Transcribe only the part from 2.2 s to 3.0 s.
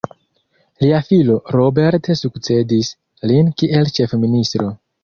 sukcedis